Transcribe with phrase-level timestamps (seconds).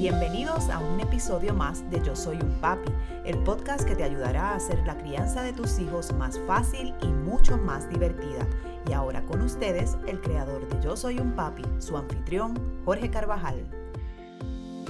[0.00, 2.90] Bienvenidos a un episodio más de Yo Soy un Papi,
[3.26, 7.06] el podcast que te ayudará a hacer la crianza de tus hijos más fácil y
[7.08, 8.48] mucho más divertida.
[8.88, 13.62] Y ahora con ustedes, el creador de Yo Soy un Papi, su anfitrión, Jorge Carvajal.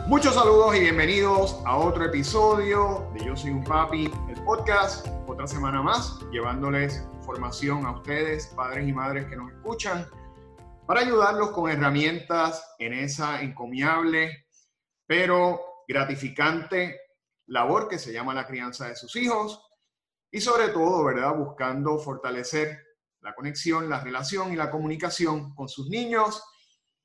[0.06, 5.48] Muchos saludos y bienvenidos a otro episodio de Yo Soy un Papi, el podcast, otra
[5.48, 10.06] semana más, llevándoles información a ustedes, padres y madres que nos escuchan,
[10.86, 14.44] para ayudarlos con herramientas en esa encomiable
[15.10, 17.00] pero gratificante
[17.46, 19.60] labor que se llama la crianza de sus hijos
[20.30, 21.34] y sobre todo, ¿verdad?
[21.34, 22.78] Buscando fortalecer
[23.20, 26.40] la conexión, la relación y la comunicación con sus niños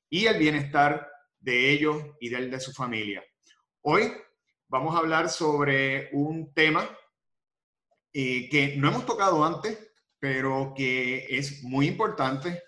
[0.08, 3.24] y el bienestar de ellos y del de su familia.
[3.82, 4.14] Hoy
[4.68, 6.88] vamos a hablar sobre un tema
[8.14, 9.80] eh, que no hemos tocado antes,
[10.20, 12.62] pero que es muy importante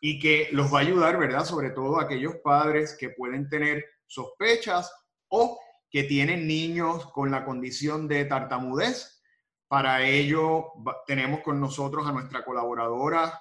[0.00, 1.44] y que los va a ayudar, ¿verdad?
[1.44, 4.92] Sobre todo a aquellos padres que pueden tener sospechas
[5.28, 5.58] o
[5.90, 9.22] que tienen niños con la condición de tartamudez.
[9.68, 10.72] Para ello
[11.06, 13.40] tenemos con nosotros a nuestra colaboradora,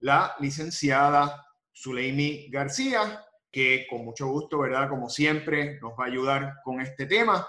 [0.00, 4.88] la licenciada Zuleimi García, que con mucho gusto, ¿verdad?
[4.88, 7.46] Como siempre, nos va a ayudar con este tema.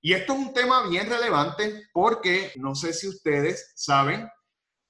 [0.00, 4.28] Y esto es un tema bien relevante porque no sé si ustedes saben,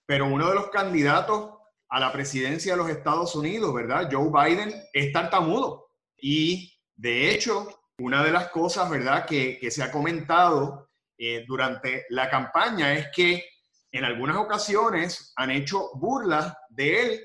[0.07, 1.51] pero uno de los candidatos
[1.89, 4.09] a la presidencia de los Estados Unidos, ¿verdad?
[4.11, 5.91] Joe Biden es tartamudo.
[6.17, 12.28] Y de hecho, una de las cosas, ¿verdad?, que, se ha comentado eh, durante la
[12.28, 13.45] campaña es que
[13.92, 17.25] en algunas ocasiones han hecho burlas de él.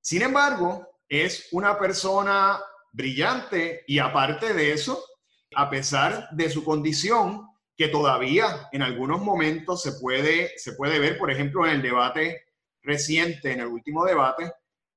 [0.00, 2.60] Sin embargo, es una persona
[2.92, 5.02] brillante y aparte de eso,
[5.54, 11.16] a pesar de su condición, que todavía en algunos momentos se puede, se puede ver,
[11.16, 12.44] por ejemplo, en el debate
[12.82, 14.52] reciente, en el último debate,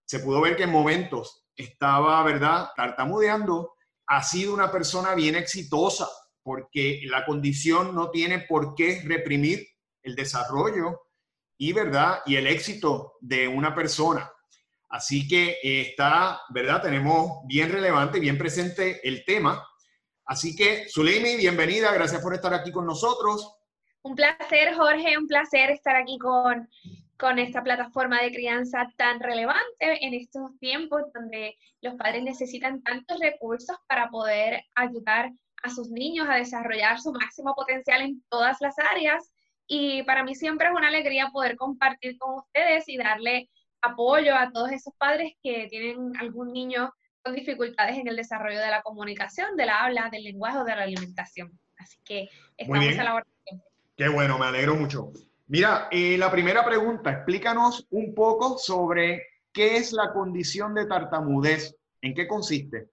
[0.06, 3.75] se pudo ver que en momentos estaba, ¿verdad?, tartamudeando
[4.08, 6.08] ha sido una persona bien exitosa
[6.44, 9.68] porque la condición no tiene por qué reprimir
[10.04, 11.02] el desarrollo
[11.58, 12.20] y, ¿verdad?
[12.26, 14.32] y el éxito de una persona.
[14.90, 16.82] Así que eh, está, ¿verdad?
[16.84, 19.68] Tenemos bien relevante, bien presente el tema.
[20.26, 23.58] Así que, Zuleimi, bienvenida, gracias por estar aquí con nosotros.
[24.04, 26.70] Un placer, Jorge, un placer estar aquí con,
[27.18, 33.20] con esta plataforma de crianza tan relevante en estos tiempos donde los padres necesitan tantos
[33.20, 35.32] recursos para poder ayudar
[35.64, 39.32] a sus niños a desarrollar su máximo potencial en todas las áreas.
[39.68, 43.50] Y para mí siempre es una alegría poder compartir con ustedes y darle
[43.82, 46.94] apoyo a todos esos padres que tienen algún niño
[47.24, 50.76] con dificultades en el desarrollo de la comunicación, de la habla, del lenguaje o de
[50.76, 51.60] la alimentación.
[51.78, 53.26] Así que estamos a la hora.
[53.96, 55.12] Qué bueno, me alegro mucho.
[55.48, 61.76] Mira, eh, la primera pregunta, explícanos un poco sobre qué es la condición de tartamudez,
[62.02, 62.90] en qué consiste.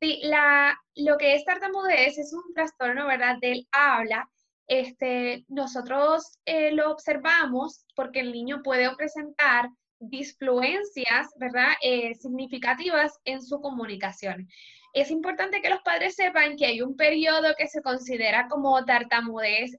[0.00, 4.28] Sí, la, lo que es tartamudez es un trastorno, ¿verdad?, del habla.
[4.66, 9.68] Este, nosotros eh, lo observamos porque el niño puede presentar
[10.00, 14.48] disfluencias, ¿verdad?, eh, significativas en su comunicación.
[14.92, 19.70] Es importante que los padres sepan que hay un periodo que se considera como tartamudez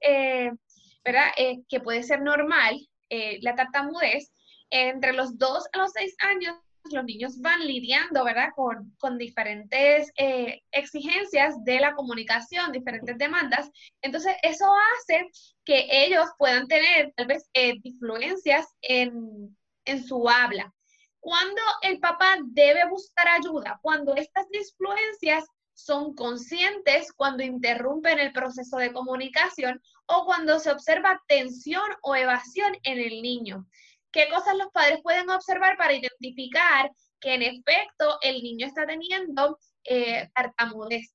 [1.04, 1.28] ¿verdad?
[1.36, 2.76] Eh, que puede ser normal,
[3.10, 4.32] eh, la tartamudez,
[4.70, 6.56] entre los 2 a los 6 años
[6.90, 8.50] los niños van lidiando, ¿verdad?
[8.54, 13.70] Con, con diferentes eh, exigencias de la comunicación, diferentes demandas.
[14.02, 15.30] Entonces, eso hace
[15.64, 19.56] que ellos puedan tener tal vez influencias en,
[19.86, 20.72] en su habla.
[21.20, 28.76] Cuando el papá debe buscar ayuda, cuando estas influencias son conscientes cuando interrumpen el proceso
[28.76, 33.66] de comunicación o cuando se observa tensión o evasión en el niño.
[34.12, 36.90] ¿Qué cosas los padres pueden observar para identificar
[37.20, 41.14] que en efecto el niño está teniendo eh, tartamudez?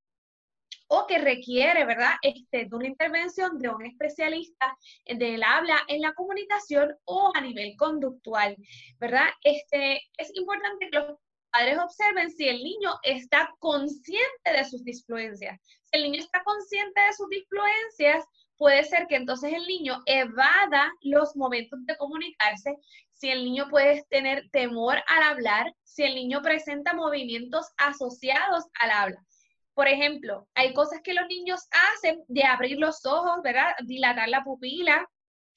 [0.91, 4.75] o que requiere, ¿verdad?, este, de una intervención de un especialista
[5.05, 8.57] del habla en la comunicación o a nivel conductual,
[8.97, 9.27] ¿verdad?
[9.43, 11.19] Este, es importante que los
[11.49, 15.59] padres observen si el niño está consciente de sus disfluencias.
[15.85, 18.25] Si el niño está consciente de sus disfluencias,
[18.57, 22.75] puede ser que entonces el niño evada los momentos de comunicarse,
[23.13, 28.91] si el niño puede tener temor al hablar, si el niño presenta movimientos asociados al
[28.91, 29.25] habla.
[29.73, 31.61] Por ejemplo, hay cosas que los niños
[31.93, 33.73] hacen de abrir los ojos, ¿verdad?
[33.85, 35.09] Dilatar la pupila,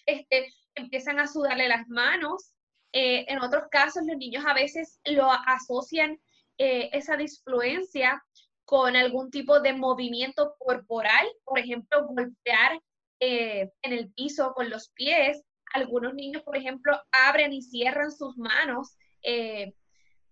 [0.06, 2.53] este, empiezan a sudarle las manos,
[2.93, 6.21] eh, en otros casos, los niños a veces lo asocian
[6.59, 8.23] eh, esa disfluencia
[8.65, 12.81] con algún tipo de movimiento corporal, por ejemplo, golpear
[13.21, 15.43] eh, en el piso con los pies.
[15.75, 18.97] Algunos niños, por ejemplo, abren y cierran sus manos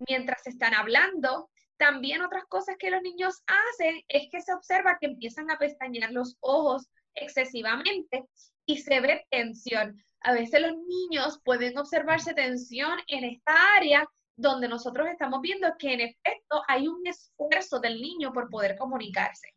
[0.09, 1.49] mientras están hablando.
[1.79, 6.13] También otras cosas que los niños hacen es que se observa que empiezan a pestañear
[6.13, 8.27] los ojos excesivamente
[8.67, 9.97] y se ve tensión.
[10.23, 14.07] A veces los niños pueden observarse tensión en esta área
[14.37, 19.49] donde nosotros estamos viendo que en efecto hay un esfuerzo del niño por poder comunicarse.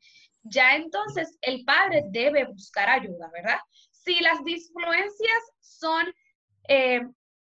[0.43, 3.59] Ya entonces el padre debe buscar ayuda, ¿verdad?
[3.91, 6.13] Si las disfluencias son
[6.67, 7.01] eh,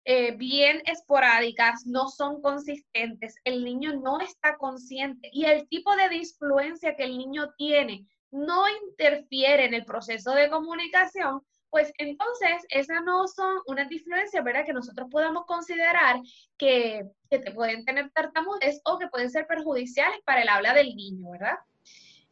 [0.05, 6.09] eh, bien esporádicas, no son consistentes, el niño no está consciente y el tipo de
[6.09, 13.03] disfluencia que el niño tiene no interfiere en el proceso de comunicación, pues entonces esas
[13.03, 14.65] no son unas disfluencias, ¿verdad?
[14.65, 16.19] Que nosotros podemos considerar
[16.57, 20.95] que, que te pueden tener tartamudez o que pueden ser perjudiciales para el habla del
[20.95, 21.59] niño, ¿verdad?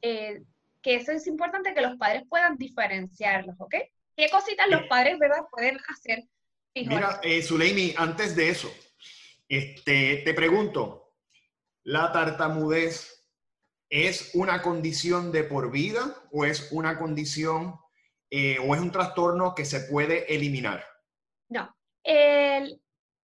[0.02, 0.42] Eh,
[0.82, 3.76] que eso es importante que los padres puedan diferenciarlos, ¿ok?
[4.16, 5.44] ¿Qué cositas los padres, ¿verdad?
[5.52, 6.24] Pueden hacer.
[6.74, 8.72] Mira, eh, Zuleimi, antes de eso,
[9.50, 11.14] este, te pregunto,
[11.84, 13.26] ¿la tartamudez
[13.90, 17.80] es una condición de por vida o es una condición
[18.30, 20.84] eh, o es un trastorno que se puede eliminar?
[21.50, 22.82] No, el,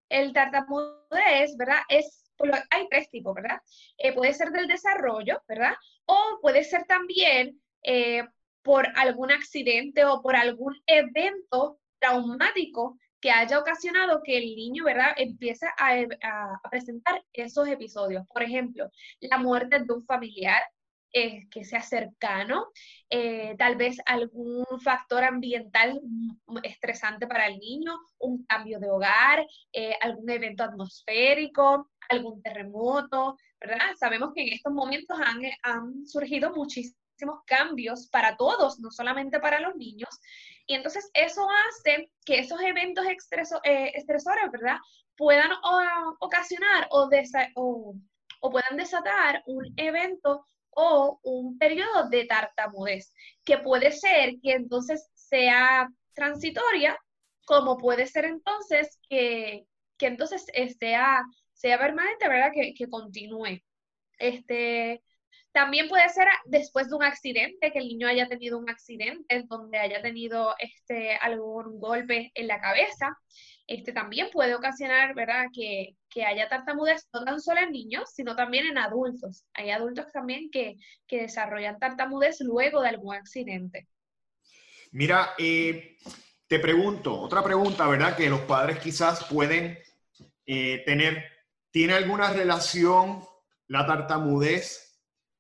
[0.09, 1.79] el tartamudez, ¿verdad?
[1.89, 2.31] Es,
[2.69, 3.59] hay tres tipos, ¿verdad?
[3.97, 5.73] Eh, puede ser del desarrollo, ¿verdad?
[6.05, 8.23] O puede ser también eh,
[8.61, 15.13] por algún accidente o por algún evento traumático que haya ocasionado que el niño, ¿verdad?,
[15.15, 18.25] empiece a, presentar esos episodios.
[18.27, 18.89] Por ejemplo,
[19.21, 20.61] la muerte de un familiar,
[21.15, 22.71] eh, que sea cercano,
[23.07, 26.01] eh, tal vez algún factor ambiental
[26.63, 33.93] estresante para el niño, un cambio de hogar, eh, algún evento atmosférico, algún terremoto, ¿verdad?
[33.95, 39.59] Sabemos que en estos momentos han, han surgido muchísimos cambios para todos, no solamente para
[39.59, 40.09] los niños.
[40.65, 43.05] Y entonces eso hace que esos eventos
[43.63, 44.77] estresores, ¿verdad?
[45.15, 45.51] Puedan
[46.19, 47.07] ocasionar o,
[47.55, 47.95] o,
[48.41, 50.43] o puedan desatar un evento
[50.75, 56.97] o un periodo de tartamudez, que puede ser que entonces sea transitoria,
[57.45, 59.65] como puede ser entonces que,
[59.97, 60.45] que entonces
[60.79, 61.23] sea,
[61.53, 62.51] sea permanente, ¿verdad?
[62.53, 63.61] Que, que continúe.
[64.19, 65.01] Este,
[65.53, 69.77] también puede ser después de un accidente, que el niño haya tenido un accidente donde
[69.77, 73.15] haya tenido este, algún golpe en la cabeza.
[73.67, 75.95] Este también puede ocasionar, ¿verdad?, que,
[76.25, 79.45] haya tartamudez no tan solo en niños, sino también en adultos.
[79.53, 80.77] Hay adultos también que,
[81.09, 83.87] desarrollan tartamudez luego de algún accidente.
[84.91, 85.97] Mira, eh,
[86.47, 88.15] te pregunto, otra pregunta, ¿verdad?
[88.15, 89.79] Que los padres quizás pueden
[90.45, 91.23] eh, tener,
[91.71, 93.23] ¿tiene alguna relación
[93.67, 94.99] la tartamudez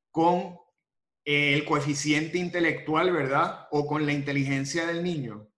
[0.09, 0.57] con
[1.25, 3.67] el coeficiente intelectual, ¿verdad?
[3.71, 5.52] O con la inteligencia del niño.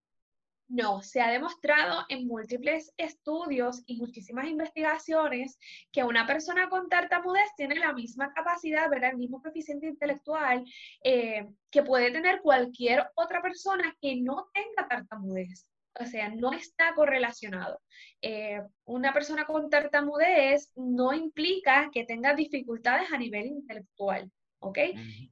[0.67, 5.59] No, se ha demostrado en múltiples estudios y muchísimas investigaciones
[5.91, 9.11] que una persona con tartamudez tiene la misma capacidad, ¿verdad?
[9.11, 10.65] El mismo coeficiente intelectual
[11.03, 15.67] eh, que puede tener cualquier otra persona que no tenga tartamudez.
[15.99, 17.79] O sea, no está correlacionado.
[18.21, 24.31] Eh, una persona con tartamudez no implica que tenga dificultades a nivel intelectual.
[24.65, 24.79] ¿Ok?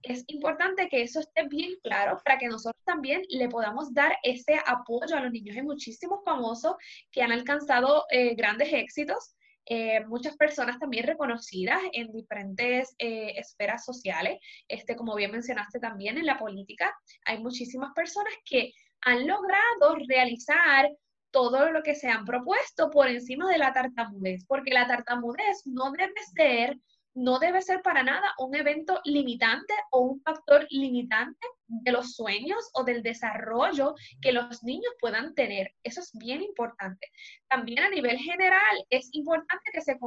[0.03, 4.59] Es importante que eso esté bien claro para que nosotros también le podamos dar ese
[4.65, 5.57] apoyo a los niños.
[5.57, 6.75] Hay muchísimos famosos
[7.12, 9.35] que han alcanzado eh, grandes éxitos,
[9.65, 16.18] eh, muchas personas también reconocidas en diferentes eh, esferas sociales, este, como bien mencionaste también
[16.18, 16.93] en la política,
[17.25, 20.89] hay muchísimas personas que han logrado realizar
[21.31, 25.91] todo lo que se han propuesto por encima de la tartamudez, porque la tartamudez no
[25.91, 26.77] debe ser
[27.15, 32.70] no debe ser para nada un evento limitante o un factor limitante de los sueños
[32.74, 35.74] o del desarrollo que los niños puedan tener.
[35.84, 37.08] Eso es bien importante.
[37.48, 39.98] También a nivel general es importante que se,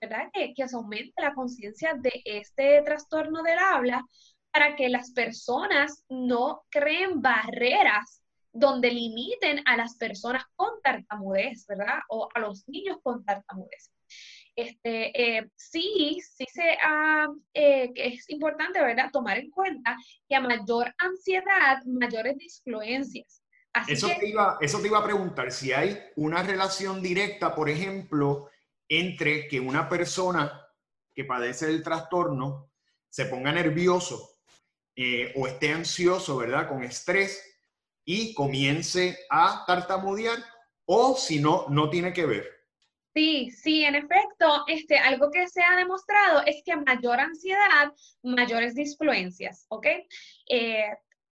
[0.00, 0.30] ¿verdad?
[0.32, 4.04] Que, que se aumente la conciencia de este trastorno del habla
[4.50, 8.22] para que las personas no creen barreras
[8.52, 12.00] donde limiten a las personas con tartamudez, ¿verdad?
[12.08, 13.92] O a los niños con tartamudez
[14.58, 16.76] este, eh, sí, sí se
[17.54, 19.96] eh, es importante, ¿verdad?, tomar en cuenta
[20.28, 23.40] que a mayor ansiedad, mayores disfluencias.
[23.86, 28.50] eso, te iba, eso te iba a preguntar, si hay una relación directa, por ejemplo,
[28.88, 30.66] entre que una persona
[31.14, 32.72] que padece el trastorno
[33.08, 34.38] se ponga nervioso
[34.96, 37.44] eh, o esté ansioso, ¿verdad?, con estrés
[38.04, 40.38] y comience a tartamudear,
[40.84, 42.57] o si no, no tiene que ver.
[43.14, 48.74] Sí, sí, en efecto, este, algo que se ha demostrado es que mayor ansiedad, mayores
[48.74, 49.86] disfluencias, ¿ok?
[50.48, 50.90] Eh,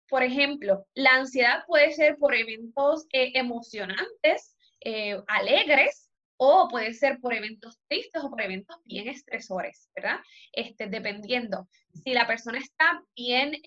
[0.07, 7.19] por ejemplo, la ansiedad puede ser por eventos eh, emocionantes, eh, alegres, o puede ser
[7.19, 10.19] por eventos tristes o por eventos bien estresores, ¿verdad?
[10.51, 11.67] Este, dependiendo.
[12.03, 13.61] Si la persona está bien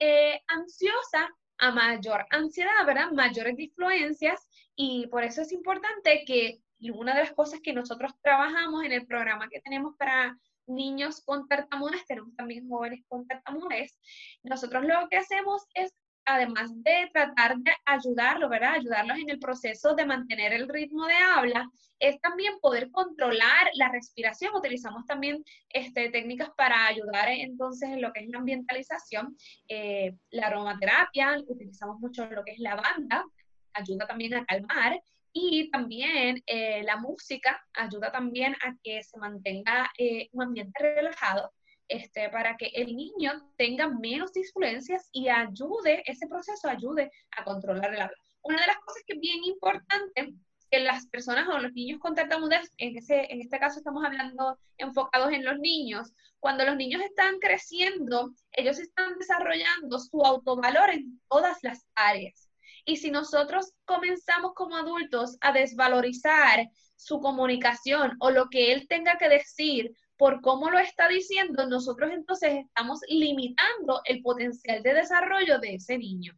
[0.48, 3.12] ansiosa, a mayor ansiedad, ¿verdad?
[3.12, 8.84] Mayores disfluencias y por eso es importante que una de las cosas que nosotros trabajamos
[8.84, 13.98] en el programa que tenemos para niños con tartamudez, tenemos también jóvenes con tartamudez,
[14.42, 15.94] nosotros lo que hacemos es
[16.26, 18.74] además de tratar de ayudarlo, ¿verdad?
[18.74, 23.90] Ayudarlos en el proceso de mantener el ritmo de habla, es también poder controlar la
[23.90, 24.54] respiración.
[24.54, 29.36] Utilizamos también este, técnicas para ayudar entonces en lo que es la ambientalización,
[29.68, 33.24] eh, la aromaterapia, utilizamos mucho lo que es la banda,
[33.72, 35.00] ayuda también a calmar.
[35.38, 41.52] Y también eh, la música ayuda también a que se mantenga eh, un ambiente relajado
[41.88, 47.92] este, para que el niño tenga menos disfluencias y ayude, ese proceso ayude a controlar
[47.92, 48.16] el habla.
[48.44, 50.32] Una de las cosas que es bien importante
[50.70, 54.58] que las personas o los niños con tartamudez, en, ese, en este caso estamos hablando
[54.78, 61.20] enfocados en los niños, cuando los niños están creciendo, ellos están desarrollando su autovalor en
[61.28, 62.45] todas las áreas.
[62.86, 69.18] Y si nosotros comenzamos como adultos a desvalorizar su comunicación o lo que él tenga
[69.18, 75.58] que decir por cómo lo está diciendo, nosotros entonces estamos limitando el potencial de desarrollo
[75.58, 76.32] de ese niño.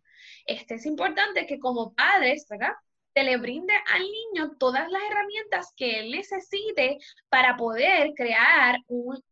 [0.47, 2.73] Este es importante que como padres, ¿verdad?
[3.15, 8.79] Se le brinde al niño todas las herramientas que él necesite para poder crear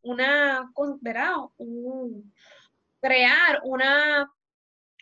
[0.03, 0.71] una,
[1.01, 1.35] ¿verdad?
[3.01, 4.31] crear una,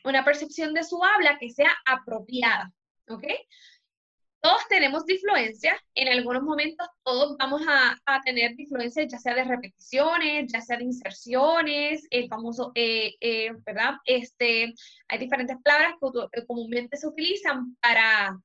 [0.05, 2.73] una percepción de su habla que sea apropiada,
[3.09, 3.25] ¿ok?
[4.45, 10.53] todos tenemos disfluencia, en algunos momentos todos vamos a, tener disfluencia ya sea de repeticiones,
[10.53, 13.95] ya sea de inserciones, el famoso, eh, eh, ¿verdad?
[14.05, 14.75] Este,
[15.09, 15.95] hay diferentes palabras
[16.31, 18.39] que comúnmente se utilizan para,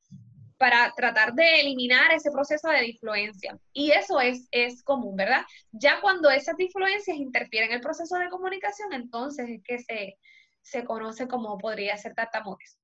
[0.57, 3.59] para tratar de eliminar ese proceso de disfluencia.
[3.73, 5.41] Y eso es, es común, ¿verdad?
[5.73, 10.17] Ya cuando esas disfluencias interfieren en el proceso de comunicación, entonces es que se,
[10.61, 12.79] se conoce como podría ser tartamudez.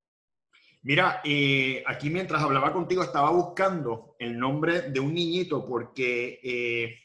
[0.86, 7.00] Mira, eh, aquí mientras hablaba contigo estaba buscando el nombre de un niñito porque eh,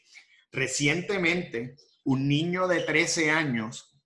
[0.51, 3.99] recientemente un niño de 13 años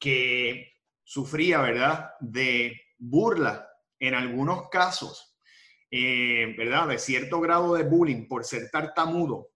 [0.00, 3.68] que sufría, ¿verdad?, de burla
[4.00, 5.38] en algunos casos,
[5.92, 9.52] eh, ¿verdad?, de cierto grado de bullying por ser tartamudo.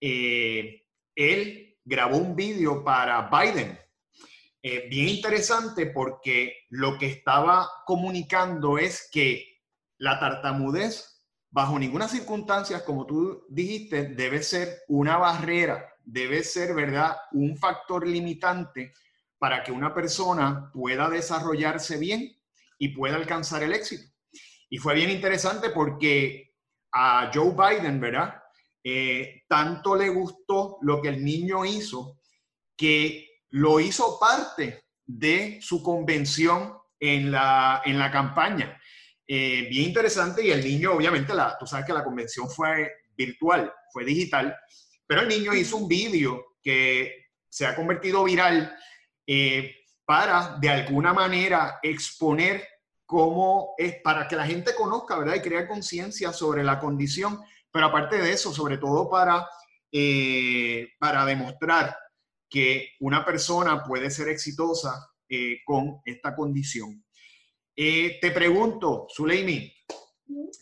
[0.00, 0.80] él
[1.84, 3.76] grabó un vídeo para Biden
[4.66, 9.60] eh, bien interesante porque lo que estaba comunicando es que
[9.98, 17.14] la tartamudez, bajo ninguna circunstancia, como tú dijiste, debe ser una barrera, debe ser, ¿verdad?,
[17.32, 18.94] un factor limitante
[19.38, 22.34] para que una persona pueda desarrollarse bien
[22.78, 24.10] y pueda alcanzar el éxito.
[24.70, 26.54] Y fue bien interesante porque
[26.90, 28.42] a Joe Biden, ¿verdad?
[28.82, 32.18] Eh, tanto le gustó lo que el niño hizo
[32.74, 38.80] que lo hizo parte de su convención en la, en la campaña.
[39.26, 43.72] Eh, bien interesante y el niño, obviamente, la, tú sabes que la convención fue virtual,
[43.92, 44.56] fue digital,
[45.06, 48.76] pero el niño hizo un vídeo que se ha convertido viral
[49.24, 52.66] eh, para, de alguna manera, exponer
[53.06, 55.36] cómo es, para que la gente conozca, ¿verdad?
[55.36, 59.46] Y crear conciencia sobre la condición, pero aparte de eso, sobre todo para,
[59.92, 61.96] eh, para demostrar
[62.54, 67.04] que una persona puede ser exitosa eh, con esta condición.
[67.74, 69.74] Eh, te pregunto, Zuleimi,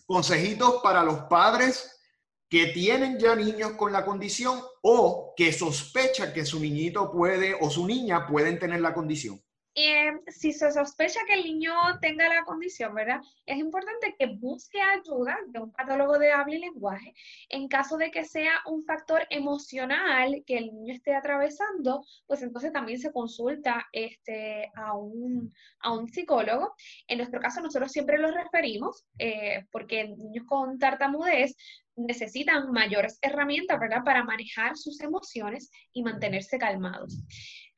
[0.07, 2.01] consejitos para los padres
[2.49, 7.69] que tienen ya niños con la condición o que sospechan que su niñito puede o
[7.69, 9.39] su niña pueden tener la condición.
[9.75, 13.21] Eh, si se sospecha que el niño tenga la condición, ¿verdad?
[13.47, 17.15] Es importante que busque ayuda de un patólogo de habla y lenguaje
[17.49, 22.73] en caso de que sea un factor emocional que el niño esté atravesando, pues entonces
[22.73, 25.51] también se consulta este, a, un,
[25.81, 26.75] a un psicólogo.
[27.09, 31.57] En nuestro caso nosotros siempre los referimos eh, porque niños con tartamudez
[31.97, 34.03] necesitan mayores herramientas, ¿verdad?
[34.05, 37.19] Para manejar sus emociones y mantenerse calmados.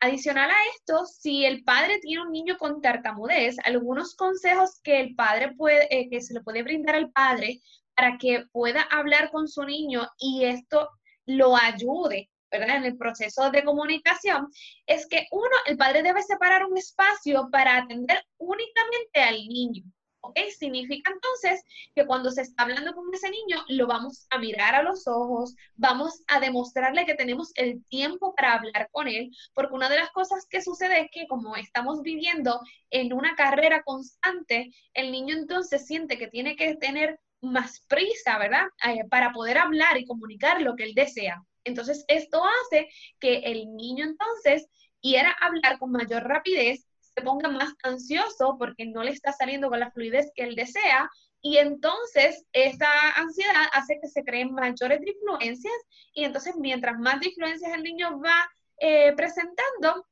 [0.00, 5.14] Adicional a esto, si el padre tiene un niño con tartamudez, algunos consejos que el
[5.14, 7.60] padre puede, eh, que se le puede brindar al padre
[7.94, 10.90] para que pueda hablar con su niño y esto
[11.26, 12.76] lo ayude, ¿verdad?
[12.76, 14.48] En el proceso de comunicación,
[14.86, 19.84] es que uno, el padre debe separar un espacio para atender únicamente al niño.
[20.26, 20.38] ¿Ok?
[20.58, 21.62] Significa entonces
[21.94, 25.54] que cuando se está hablando con ese niño, lo vamos a mirar a los ojos,
[25.74, 30.10] vamos a demostrarle que tenemos el tiempo para hablar con él, porque una de las
[30.12, 32.58] cosas que sucede es que como estamos viviendo
[32.90, 38.64] en una carrera constante, el niño entonces siente que tiene que tener más prisa, ¿verdad?
[38.88, 41.42] Eh, para poder hablar y comunicar lo que él desea.
[41.64, 42.88] Entonces, esto hace
[43.20, 44.68] que el niño entonces
[45.02, 49.80] quiera hablar con mayor rapidez, se ponga más ansioso porque no le está saliendo con
[49.80, 55.74] la fluidez que él desea y entonces esa ansiedad hace que se creen mayores disfluencias
[56.14, 60.06] y entonces mientras más disfluencias el niño va eh, presentando,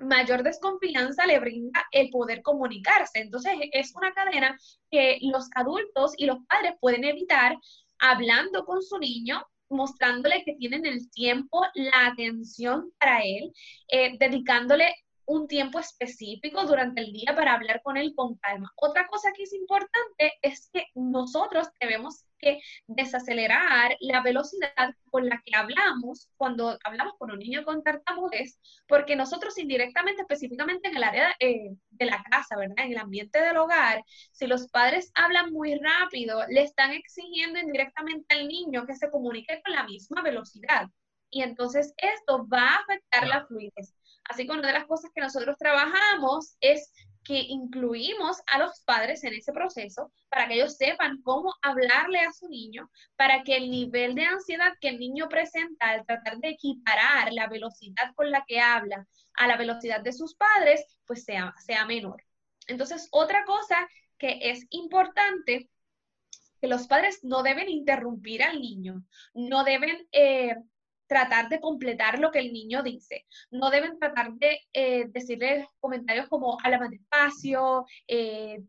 [0.00, 3.18] mayor desconfianza le brinda el poder comunicarse.
[3.18, 4.56] Entonces es una cadena
[4.90, 7.56] que los adultos y los padres pueden evitar
[7.98, 13.52] hablando con su niño mostrándole que tienen el tiempo, la atención para él,
[13.88, 14.94] eh, dedicándole
[15.26, 18.72] un tiempo específico durante el día para hablar con él con calma.
[18.76, 25.42] Otra cosa que es importante es que nosotros debemos que desacelerar la velocidad con la
[25.44, 28.58] que hablamos cuando hablamos con un niño con tartamudez,
[28.88, 32.86] porque nosotros indirectamente, específicamente en el área eh, de la casa, ¿verdad?
[32.86, 38.34] En el ambiente del hogar, si los padres hablan muy rápido, le están exigiendo indirectamente
[38.34, 40.88] al niño que se comunique con la misma velocidad.
[41.30, 43.94] Y entonces esto va a afectar la fluidez.
[44.30, 46.92] Así que una de las cosas que nosotros trabajamos es
[47.24, 52.32] que incluimos a los padres en ese proceso para que ellos sepan cómo hablarle a
[52.32, 56.50] su niño, para que el nivel de ansiedad que el niño presenta al tratar de
[56.50, 61.52] equiparar la velocidad con la que habla a la velocidad de sus padres, pues sea,
[61.58, 62.22] sea menor.
[62.68, 65.68] Entonces, otra cosa que es importante
[66.60, 69.02] que los padres no deben interrumpir al niño,
[69.34, 70.54] no deben eh,
[71.10, 73.26] tratar de completar lo que el niño dice.
[73.50, 78.62] No deben tratar de eh, decirle comentarios como habla más despacio, eh,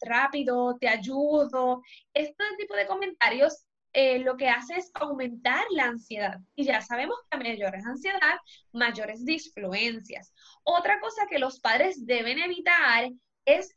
[0.00, 1.80] rápido, te ayudo.
[2.12, 6.40] Este tipo de comentarios eh, lo que hace es aumentar la ansiedad.
[6.56, 8.36] Y ya sabemos que a mayores ansiedad,
[8.72, 10.34] mayores disfluencias.
[10.64, 13.10] Otra cosa que los padres deben evitar
[13.44, 13.76] es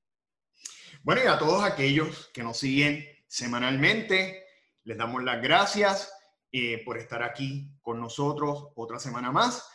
[1.04, 4.44] Bueno, y a todos aquellos que nos siguen semanalmente,
[4.84, 6.14] les damos las gracias
[6.52, 9.70] eh, por estar aquí con nosotros otra semana más.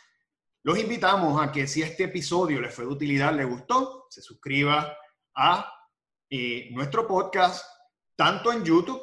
[0.63, 4.97] Los invitamos a que si este episodio les fue de utilidad, les gustó, se suscriba
[5.35, 5.69] a
[6.29, 7.65] eh, nuestro podcast
[8.15, 9.01] tanto en YouTube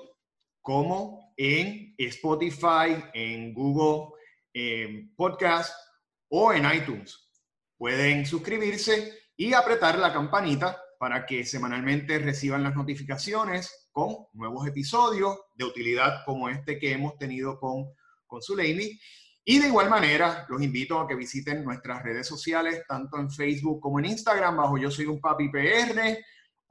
[0.61, 4.15] como en Spotify, en Google
[4.53, 5.75] eh, Podcast
[6.29, 7.31] o en iTunes.
[7.77, 15.39] Pueden suscribirse y apretar la campanita para que semanalmente reciban las notificaciones con nuevos episodios
[15.55, 17.87] de utilidad como este que hemos tenido con,
[18.27, 19.01] con Zuleimi.
[19.43, 23.81] Y de igual manera, los invito a que visiten nuestras redes sociales, tanto en Facebook
[23.81, 26.19] como en Instagram, bajo Yo Soy un Papi PR,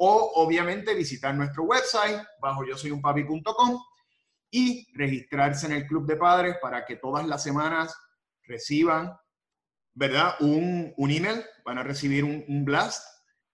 [0.02, 3.82] o obviamente visitar nuestro website bajo yo soy un papi.com
[4.50, 7.94] y registrarse en el Club de Padres para que todas las semanas
[8.44, 9.16] reciban,
[9.94, 10.36] ¿verdad?
[10.40, 13.06] Un, un email, van a recibir un, un, blast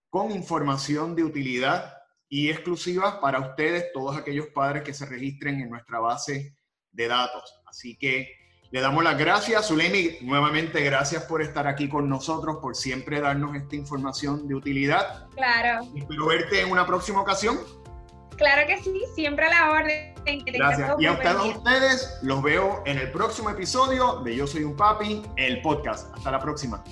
[0.08, 1.94] con información de utilidad
[2.28, 6.56] y exclusiva para ustedes, todos aquellos padres que se registren en nuestra base
[6.92, 7.60] de datos.
[7.66, 9.68] Así que le damos las gracias.
[9.68, 15.28] Zulemi, nuevamente gracias por estar aquí con nosotros, por siempre darnos esta información de utilidad.
[15.34, 15.86] Claro.
[15.94, 17.58] Espero verte en una próxima ocasión.
[18.36, 20.14] Claro que sí, siempre a la orden.
[20.44, 20.96] gracias.
[20.98, 25.22] Y a ustedes, ustedes los veo en el próximo episodio de Yo Soy un Papi,
[25.36, 26.14] el podcast.
[26.14, 26.82] Hasta la próxima.